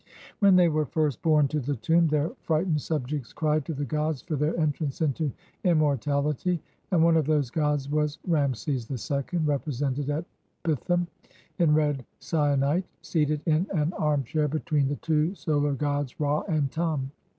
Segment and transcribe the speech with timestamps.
[0.39, 3.85] When they were first borne to the tomb, their fright ened subjects cried to the
[3.85, 5.31] gods for their entrance into
[5.63, 10.25] immortality; and one of those gods was Rameses II, represented at
[10.63, 11.05] Pithom
[11.59, 16.71] in red syenite, seated in an arm chair between the two solar gods Ra and
[16.71, 17.11] Tum.